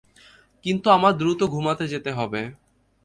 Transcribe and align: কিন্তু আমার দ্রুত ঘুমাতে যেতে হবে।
কিন্তু 0.65 0.87
আমার 0.89 1.13
দ্রুত 1.17 1.41
ঘুমাতে 1.53 1.85
যেতে 1.87 2.11
হবে। 2.11 2.41